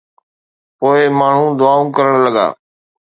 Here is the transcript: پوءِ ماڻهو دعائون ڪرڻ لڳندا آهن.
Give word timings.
پوءِ 0.77 0.99
ماڻهو 1.19 1.45
دعائون 1.59 1.87
ڪرڻ 1.95 2.13
لڳندا 2.23 2.43
آهن. 2.47 2.53